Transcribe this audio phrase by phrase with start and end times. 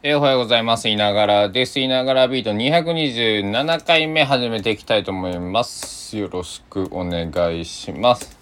[0.00, 0.88] えおはようございます。
[0.88, 1.80] いながらです。
[1.80, 6.16] いながらビート227回目始めていきたいと思います。
[6.16, 8.38] よろしくお願いします。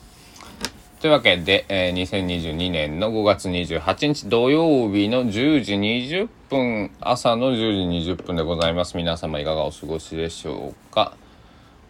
[1.00, 8.94] というわけで、えー2022年の5月28日土曜日の10時20分、朝の10時20分でございます。
[8.94, 11.16] 皆様いかがお過ごしでしょうか。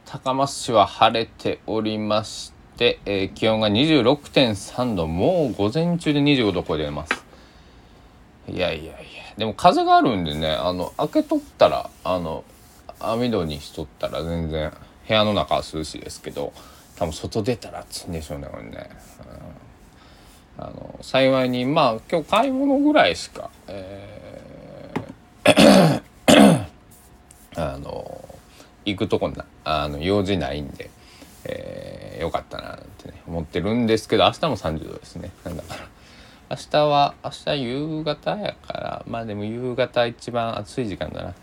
[0.05, 7.26] 高松市は晴れておりまして、えー気温が26.3度、もう午前中で25度超えています。
[8.49, 8.93] いやいやいや。
[9.37, 12.45] でも風があるんでねあの開けとったらあの
[13.01, 14.73] 網戸にしとったら全然
[15.07, 16.53] 部屋の中は涼しいですけど
[16.97, 18.91] 多分外出たら暑いんでしょうねこれね、
[20.59, 20.65] うん。
[20.65, 26.03] あの幸いにまあ今日買い物ぐらいしか、えー
[27.57, 28.25] あの
[28.85, 30.91] 行くとこなあの用事ないんで、
[31.45, 35.31] えーよかったななんてね思ってるんですけど明日も30度ですね。
[36.49, 41.35] 明日は明日夕方やからまあでも夕方一番暑い時間だな。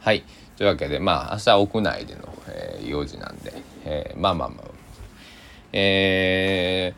[0.00, 0.24] はい。
[0.56, 3.52] というわけでまあ明日は屋内での、えー用事なんで、
[3.84, 4.80] えーまあまあまあ。
[5.72, 6.94] え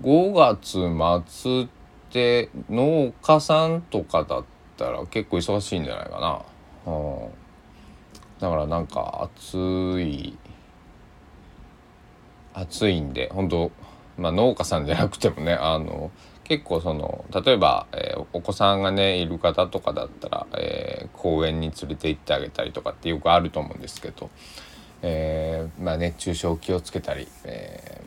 [0.00, 1.68] ー、5月末っ
[2.10, 4.44] て農家さんとかだっ
[4.76, 6.20] たら結構忙しいんじゃないか
[6.86, 7.28] な、うん、
[8.38, 10.38] だからなんか暑い
[12.54, 13.72] 暑いんで本当
[14.18, 16.10] まあ農家さんじゃなくてもねあの
[16.44, 24.30] 結構その例えば、えーお子さんがねいる方とかだったら、えー公園に連れて行ってあげたりとかってよくあると思うんですけど、
[25.02, 28.06] えーまあ、熱中症気をつけたり、えー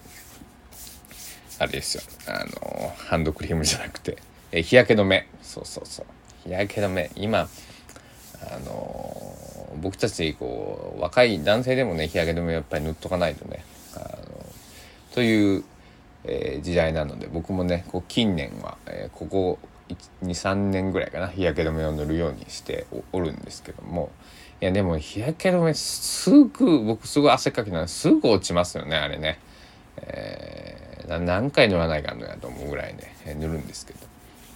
[1.61, 2.03] あれですよ。
[2.27, 4.17] あのハンドクリームじゃなくて、
[4.53, 5.27] えー日焼け止め。
[5.41, 6.05] そうそうそう。
[6.45, 7.11] 日焼け止め。
[7.17, 7.49] 今
[8.41, 9.35] あの
[9.81, 14.45] 僕たちこう若い男性でもね日焼け止めやっぱり塗っとかないとねあの
[15.13, 15.65] という、
[16.23, 19.59] えー時代なので僕もねこう近年は、えーここ
[20.23, 24.11] 23年ぐらいかな日焼け止めを塗るようにしておるんですけども
[24.61, 29.39] いやでも日焼け止めすぐ僕すごい汗かきなんですぐ落ちますよねあれね、
[29.97, 33.99] えー何回塗らないかんのやと思うぐらいね、えー塗るんですけど。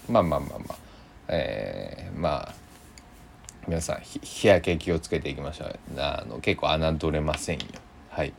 [0.07, 0.77] まあまあまあまあ。
[1.29, 2.53] えーまあ
[3.67, 5.79] 皆さん日焼け気をつけていきましょう。
[5.97, 7.65] あの結構侮れませんよ。
[8.09, 8.33] はい。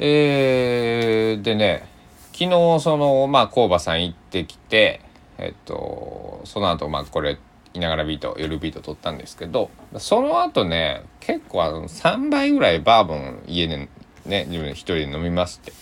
[0.00, 1.88] えー、でね
[2.32, 5.00] 昨日そのまあ工場さん行ってきて
[5.38, 7.38] えっとその後まあこれ
[7.74, 13.88] いながらビート夜ビート撮ったんですけどその後ね結構あの3杯ぐらいバーボン家で
[14.24, 15.72] ね自分一人で飲みまして、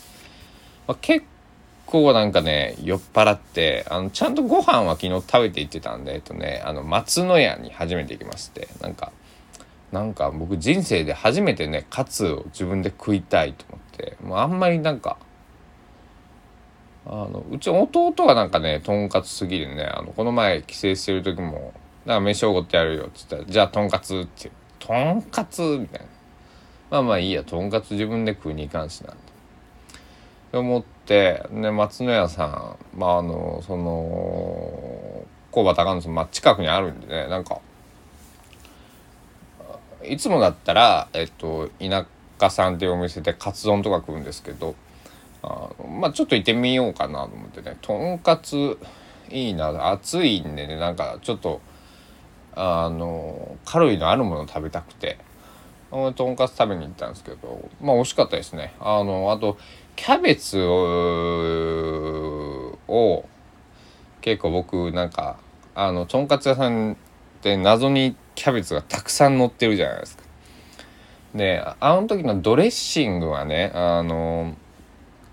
[0.87, 1.27] まあ、結
[1.87, 9.12] 構なんかね酔っ払ってあのちゃんとご飯は昨日食べて行ってたんでえっとねあの松の屋に初めて行きましてなんか
[9.93, 15.17] なんか僕人生で初めてねカツを自分で食いたいと思ってもうあんまりなんか
[17.07, 21.73] あのうち弟がなんかねとんかつ好きでねあのこの前帰省してる時も
[22.05, 26.07] 「なんか飯おごってやるよ」っつったら「じゃあとんかつ」って「とんかつ?」みたいな
[26.91, 29.15] まあまあいいやとんかつ自分で食うにいかんしな
[30.51, 37.61] と思ってね松野屋さんまああのその工場高野さん、まあ、近くにあるんでねなんか
[40.05, 42.07] いつもだったら、えっと、田
[42.41, 44.75] 舎さんっていうお店でカツ丼とか食うんですけど
[45.43, 45.71] あ
[46.01, 47.77] まあちょっと行ってみようかなと思ってね。
[47.81, 48.79] とんかつ
[49.31, 51.61] いいな暑いんでねなんかちょっと
[52.55, 55.19] あのカロリーのあるもの食べたくて。
[56.17, 58.75] とんかつ食べに行ったんですけどまあ美味しかったですね。
[58.81, 59.57] あのあと
[59.95, 60.77] キャベツを
[62.89, 63.25] を
[64.21, 65.39] 結構僕なんか
[65.75, 66.97] あのとんかつ屋さんっ
[67.41, 70.23] て謎にキャベツがたくさん乗ってるじゃないですか。
[71.35, 74.55] であの時のドレッシングはねあの、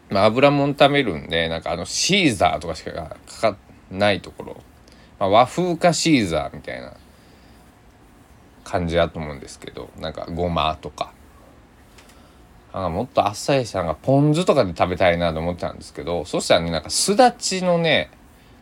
[0.09, 3.17] まあ、油もん食べるんでなんかあのシーザーとかしかか
[3.53, 3.57] か
[3.91, 4.61] ないところ、
[5.19, 6.97] まあ、和風かシーザーみたいな
[8.63, 11.13] 感じだと思うんですけどなんかごまとか。
[12.75, 18.09] あもっとあっさりしたなんかポン酢とかで食べたいなと思ってたんですけどそしたらねなんかすだちのね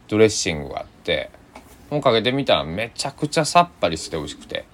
[0.09, 1.31] ドレッシングがあって
[1.91, 4.65] もうかけてみたらめちゃくちゃさっぱりして美味しくて。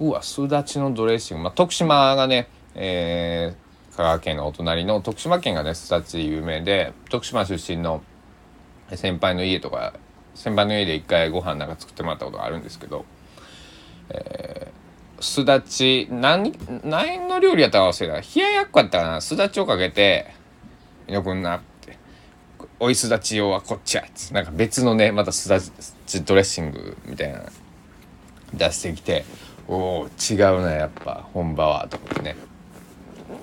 [0.00, 8.02] うわすだちのドレッシング、まあ、徳島がね、えー香川県のお隣の徳島県がねすだち有名で徳島出身の
[8.94, 9.92] 先輩の家とか
[10.34, 13.04] 先輩の家で一回ご飯なんか作ってもらったことがあるんですけど、
[14.08, 14.80] えー
[15.22, 18.20] すだち何何の料理やったか忘れた。
[18.20, 19.20] 冷ややっこやったかな。
[19.20, 20.32] すだちをかけて
[21.08, 21.60] 「よくんな」
[22.80, 24.32] って「おいすだち用はこっちや」っつ。
[24.32, 25.60] なんか別のねまたすだ
[26.06, 27.42] ちドレッシングみたいな
[28.54, 29.24] 出してきて
[29.68, 32.36] おお違うなやっぱ本場はと思ってね。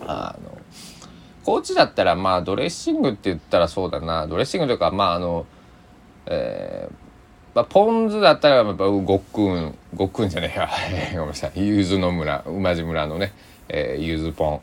[0.06, 0.58] あの
[1.44, 4.28] 高知だったらまあドレッシングって言ったらそうだな。
[4.28, 5.46] ドレッシングというかまああの
[6.26, 7.08] えー
[7.58, 10.70] まあ、ポン酢だったらやっぱごっくんごっくんじゃねえや。
[11.18, 11.52] ごめんなさい。
[11.56, 13.34] ゆずの村馬路村のね、
[13.68, 14.60] えー、ゆずポン、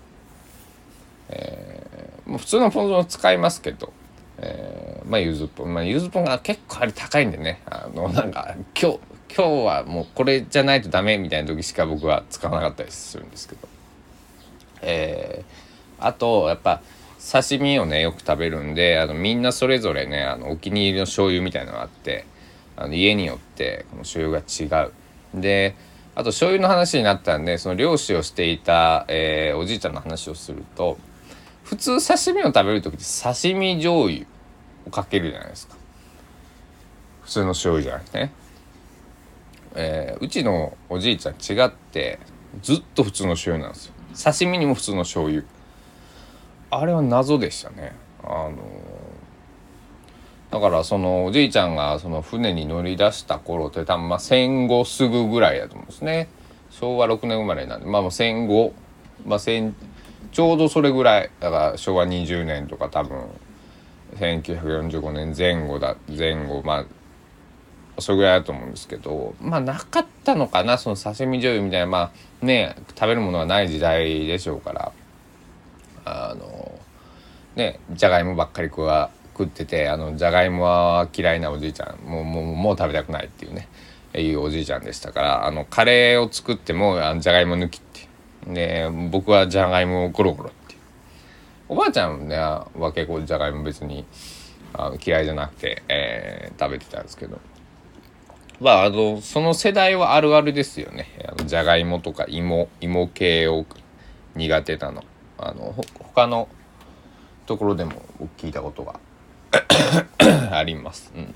[1.31, 3.93] えー、もう普通のポン酢も使いますけど、
[4.39, 7.63] えー、まあゆずポンまあゆずポンが結構あれ高いんでね。
[7.67, 8.99] あのなんか今日
[9.37, 13.69] 今日はもうこれじゃないとダメみたいな時しか僕は使わなかったりするんですけど。
[14.87, 16.83] えー、あとやっぱ
[17.33, 22.27] 刺身をねよく食べるんであのみんなそれぞれねあのお気に入りの醤油みたいなのがあって
[22.77, 24.93] あの家によってこの醤油が違う。
[25.41, 25.75] で
[26.15, 30.97] あと醤油の話になったんでその漁師をしていた、えー、おじいちゃんの話をすると
[31.65, 34.27] 普通刺身を食べる時って刺身醤油
[34.87, 35.77] をかけるじゃないですか。
[37.23, 38.33] 普通の醤油じゃなくてね、
[39.75, 42.19] えー、うちのおじいちゃん違って
[42.63, 43.95] ずっと普通の醤油なんですよ。
[44.33, 45.43] 刺身にも普通の醤油。
[46.71, 47.93] あれは謎でしたね。
[48.23, 48.57] あの
[50.51, 56.29] だからそのおじいちゃんがその船に乗り出した頃って多分まあ戦後すぐぐらいだと思うんですね。
[56.71, 58.75] 昭和6年生まれなんでまあもう戦後
[59.25, 59.75] まあ戦
[60.35, 63.25] ちょうどそれぐらいだから昭和20年とか多分
[64.17, 66.85] 1945年前後だ前後ま
[67.97, 74.93] あそれぐらいだと思うんですけどまあなかったのかなその刺身醤油みたいなまあね食べるものがない時代でしょうから。
[76.05, 76.79] あの
[77.57, 83.69] ねじゃがいもばっかり食わ食っててあのじゃがいもは嫌いなおじいちゃんもうもうもう食べたくないっていうね
[84.17, 87.81] いうおじいちゃんでしたからあのカレーを作ってもあのじゃがいも抜き
[88.47, 90.77] で僕はじゃがいもをゴロゴロって
[91.69, 94.05] おばあちゃんねは結構じゃがいも別に
[94.73, 97.41] あの嫌いじゃなくて、えー、食べてたんですけど
[98.61, 103.65] まああのその世代はあるあるですよねあのじゃがいもとか芋芋系を
[104.35, 105.05] 苦手なの
[105.39, 106.49] あのほ他の
[107.47, 107.93] ところでも
[108.37, 108.99] 聞いたことが
[110.57, 111.13] あります。
[111.15, 111.35] うん。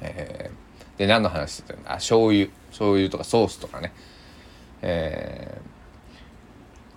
[0.00, 1.80] えー、で、何の話してたの？
[1.86, 2.48] あ、醤油。
[2.70, 3.92] 醤油とかソースとかね。
[4.82, 5.25] えー、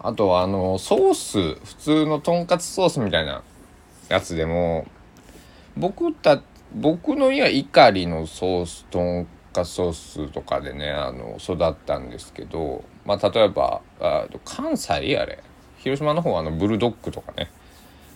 [0.02, 3.44] あとはあの、ソース、普通のとんかつソースみたいな
[4.08, 4.88] やつでも、
[5.76, 6.42] 僕た、
[6.74, 15.44] 僕の家はイカリのソース、とんかつソースとかでね、あの、育ったんですけど、まあ、例えば、あ関西あれ、
[15.78, 17.52] 広島の方はあの、ブルドッグとかね、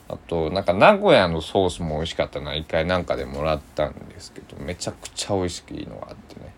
[0.07, 6.53] あとなんか名古屋のソースも美味しかったな一回なんかでもらったんですけどめちゃくちゃ美味しいのがあってね、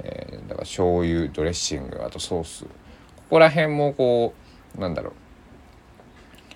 [0.00, 2.64] えー、だから醤油ドレッシングあとソース。
[2.64, 4.41] ここら辺もこう
[4.78, 5.12] なんだろう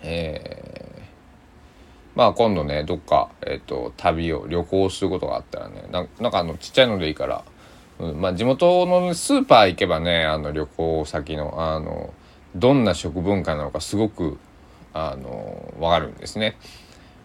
[0.03, 7.45] えー、まあ今度ねどっか、えーと、旅を旅行することがあったらねなんかあのちっちゃいのでいいから、
[7.99, 12.13] うん、まあ地元のスーパー行けばねあの旅行先のあの
[12.55, 14.39] どんな食文化なのかすごく
[14.95, 16.57] あの分かるんですね。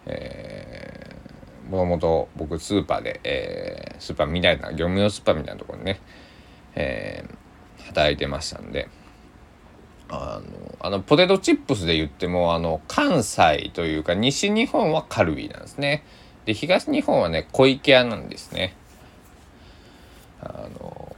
[0.04, 6.00] えー、もともと僕スーパーで、えー、スーパーみたいな業務用スーパーみたいなところにね、
[6.74, 8.88] えー、働いてましたんで
[10.12, 16.04] あのあのポテトチップスで言ってもあの関西というか西日本はカルビーなんですね。
[16.44, 18.76] で東日本はね小池屋なんですね。
[20.40, 21.16] あの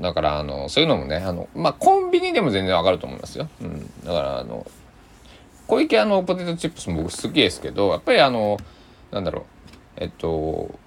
[0.00, 3.48] だからあのそういうのもねあのまあコンビニでも全然わかると思いますよ。
[3.60, 4.64] うん、だからあの
[5.66, 8.58] 小池屋のポテトチップスも僕好きですけどやっぱりあの
[9.10, 9.44] なんだろう
[9.96, 10.78] えっと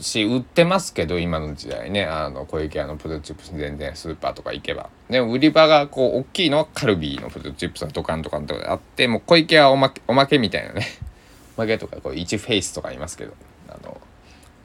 [0.00, 2.04] し売ってますけど今の時代ね。
[2.04, 4.90] あの小池屋のポテトチップス全然スーパーとか行けば。
[5.10, 10.86] で売り場がこう大きいのはカルビーのポテトチップスがドカンドカンとかあってもう小池屋はおまけおまけみたいなね。
[11.56, 13.34] おまけとかこう1フェイスとかいますけど。
[13.68, 14.00] あの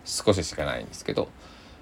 [0.06, 1.30] 少ししかないんですけど、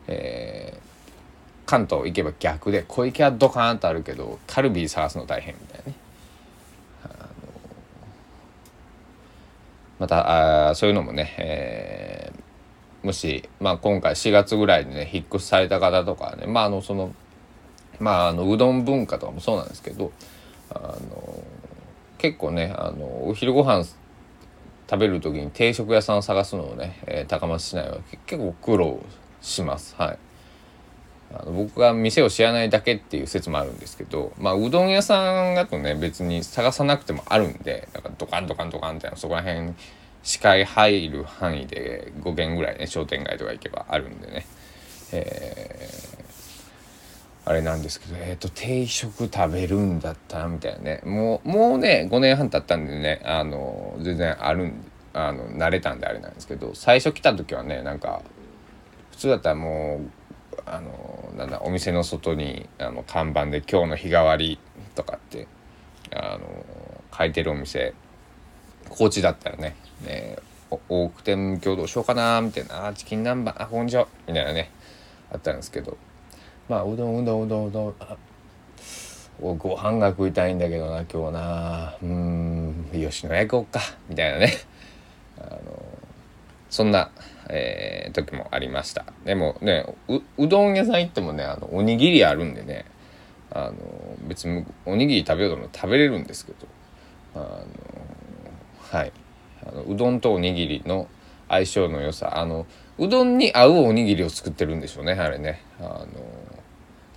[0.07, 5.95] えー、関東行けば逆で小池屋ドカンとあるけどカルビー探すの大変みたいなね。
[10.00, 12.38] またあそういうのもね、えー、
[13.03, 17.13] もし、まあ、今回4月ぐらいにね引っ越しされた方とかねまああのその
[18.00, 20.12] まああのうどん文化とかもそうなんですけど
[20.70, 21.44] あの
[22.18, 23.86] 結構ねあのお昼ご飯
[24.89, 29.00] 食べる時に定食屋さんを探すのをね、えー、高松市内は結構苦労
[29.41, 29.96] します。
[29.96, 30.20] はい
[31.32, 39.74] あの僕が店を知らないだけっていう説もあるんですけどまあうどん屋さんだとね別に探さなくてもあるんでだからドカンドカンドカンってそこら辺
[40.23, 44.45] 視界入る範囲で5軒ぐらいね商店街とか行けばあるんでね。
[45.11, 51.01] えー、あれなんですけどえっ、ー、と定食食べるんだったみたいなね。
[51.05, 58.21] もうもうね5年半経ったんでねあの全然あるんあの慣れたんであれなんですけど最初来た時はねなんか
[59.11, 64.59] 普通だったらもうあのなんだお店の外にあの看板で「今日の日替わり」
[64.95, 65.47] とかって
[66.13, 66.65] あの
[67.17, 67.93] 書いてるお店
[68.89, 70.38] 高知だったらね、ね
[70.88, 74.69] 多くて今日どうしようかなみたいなあチキン南蛮あこんにちはみたいなね
[75.31, 75.98] あったんですけど
[76.67, 78.17] まあうどんうどんうどんうどんあ
[79.41, 83.79] ご飯が食いたいんだけどな今日なうん吉野家行こうか
[84.10, 84.53] みたいなね
[85.39, 85.60] あの
[86.69, 87.10] そんな、
[87.50, 89.05] えー、時もありました。
[89.25, 92.86] でもねううどん屋さん行ってもねあのおにぎりあるんでね
[93.51, 93.74] あの
[94.27, 96.67] 別におにぎり食べようとも食べれるんですけど
[97.36, 97.65] あの
[98.91, 99.12] はい。
[99.65, 101.08] あのうどんとおにぎりの
[101.48, 102.38] 相性の良さ。
[102.38, 102.65] あの
[102.98, 105.62] うどんに合うおにぎりを作ってるんでしょうねあれね。
[105.79, 106.05] あ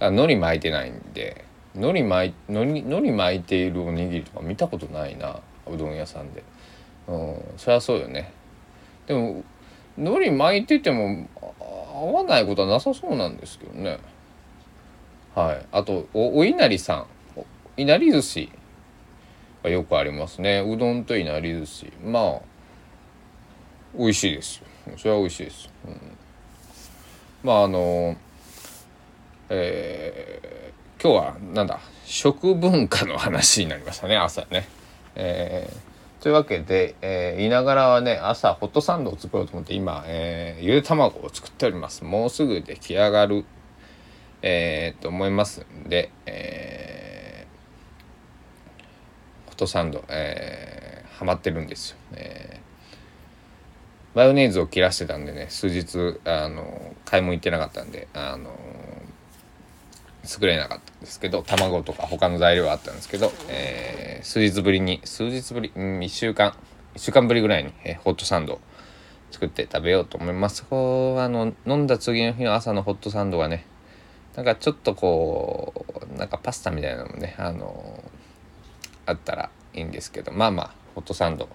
[0.00, 1.45] の海苔巻いてないんで。
[1.75, 6.43] 海苔巻い海苔巻いているおにぎりとか見たことないなうどん屋さんで。
[7.09, 8.33] うんそりゃそうよね。
[9.07, 9.43] でも
[9.97, 11.29] 海苔巻いてても
[11.95, 13.99] 合わないことはなさそうなんですけどね。
[15.35, 15.67] はい。
[15.73, 17.07] あとおお稲荷さん。
[17.76, 18.52] いなり寿司。
[19.62, 20.61] がよくありますね。
[20.61, 21.92] うどんといなり寿司。
[22.04, 22.40] まあ
[23.97, 24.62] 美味しいです
[24.97, 26.00] それは美味しいです、うん、
[27.42, 28.16] まああの
[29.50, 31.78] えー、今日はなんだ？
[32.07, 34.66] 食文化の話になりましたね朝ね。
[35.14, 42.02] えー、というわけで、えー、いながらはね朝ホットサンドを作ろうと思って今、えー、ゆで卵を作っております。
[42.04, 43.45] もうすぐ出来上がる
[44.45, 46.92] えー、と思いますんで、えー、
[49.52, 58.50] ホットサンド、えー、ハマってるんですよ、えー、マヨネーズを切らしてたんでね数日あの買い物行ってなかったんであの
[60.25, 66.54] 作れなかったんですけど卵とか他の材料はあったんですけど、えー、数日ぶりに数日ぶり、うん、1週間
[66.94, 68.59] 1週間ぶりぐらいに、えー、ホットサンド
[69.32, 70.64] 作って食べようと思います。
[70.64, 73.66] こうあの飲んだ次の日の朝のホットサンドがね
[74.35, 78.02] なんかちょっとこうなんかパスタみたいなのもねあの
[79.06, 81.49] あったらいいんですけどまあまあホットサンド、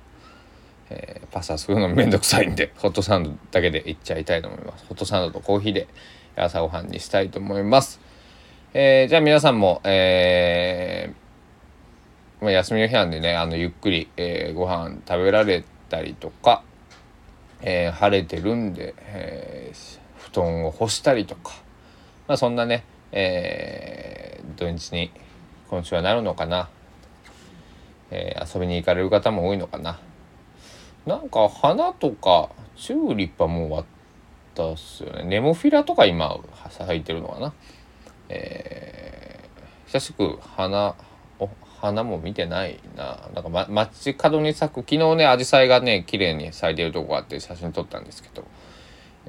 [0.90, 4.86] えー、パスタ作るのめんどくさいんでホットサンドだけでいっちゃいたいと思います。
[4.88, 5.88] ホットサンドとコーヒーで
[6.36, 8.00] 朝ごはんにしたいと思います、
[8.74, 16.64] えー、じゃあ皆さんもえー、まあ、休みの日なんでねあのゆっくり、えー、ご飯食べられたりとか、
[17.62, 19.98] えー、晴れてるんで、えー、
[20.30, 21.54] 布団を干したりとか
[22.28, 25.12] まあそんなね、えー、土日に
[25.70, 26.70] 今週はなるのかな、
[28.12, 30.00] えー、遊びに行かれる方も多いのかな。
[31.06, 33.86] なんか花とかチューリップはもう終わっ
[34.56, 35.24] たっすよね。
[35.24, 36.38] ネモフィラとか今
[36.70, 37.54] 咲いてるのかな。
[38.30, 40.96] えー、久しく花
[41.40, 41.50] お
[41.80, 43.30] 花も見てないな。
[43.34, 48.44] なんか、ま、街角に咲く昨日ねアジサイがね綺麗に咲いてるとこがあって写真撮ったんですけど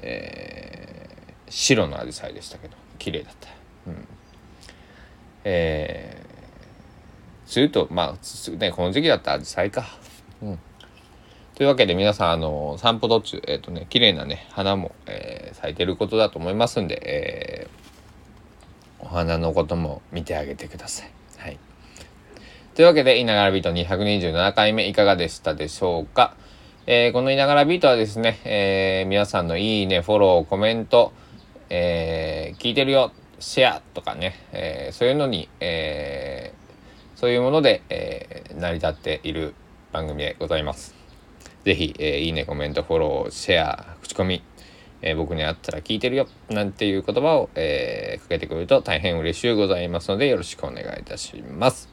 [0.01, 3.49] えー、白のアジサイでしたけど綺麗だった。
[3.87, 4.07] うん、
[5.43, 6.08] えー、
[7.49, 9.85] するとまあねこの時期だったらアジサイか。
[10.41, 10.59] うん。
[11.55, 21.11] というわけで皆さんあの散歩途中えっ、ー、とね綺麗なね花も、えー、咲いてることだと思いますんで、えー、お花のことも見てあげてください。
[21.37, 21.57] はい。
[22.75, 26.35] というわけで、いながらビート227回目いかがでしたでしょうか？
[26.87, 31.11] えー、このいながらビートはですね、えー、皆さんのいいね、フォロー、コメント、
[31.69, 36.48] えー、聞いてるよ、シェアとかね、えー、そういうのに、えー、
[37.19, 39.53] そういうもので、えー、成り立っている
[39.91, 40.95] 番組でございます。
[41.65, 44.41] ぜひ、えー、いいね、コメント、フォロー、シェア、口コミ、
[45.01, 51.89] えー、僕に会ったら聞いてるよ、なんていう言葉を、えー、かけてくれると大変嬉しゅうございますので、よろしくお願いいたします。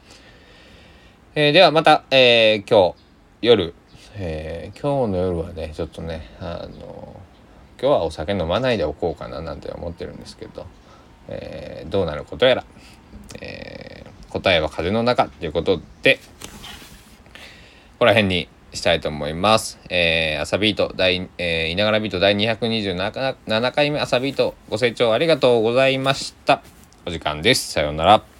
[1.35, 2.95] えー、ではまた、えー、今日
[3.41, 3.73] 夜、
[4.15, 7.19] えー、今日の夜はね、ちょっとね、あの
[7.81, 10.65] 今日はお酒飲まないでおこうかななんて思ってるんですけど、
[11.27, 12.63] えー、どうなることやら、
[14.39, 16.21] 答えは風の中ということでこ
[17.99, 19.79] こら辺にしたいと思います。
[19.89, 26.61] えー、朝ビート第、えー、いながらビート第227回目朝ビートご清聴ありがとうございました。
[27.05, 27.71] お時間です。
[27.71, 28.36] さようなら。